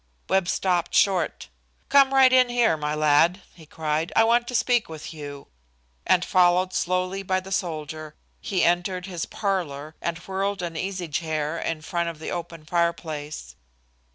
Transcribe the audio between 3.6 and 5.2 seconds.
cried, "I want to speak with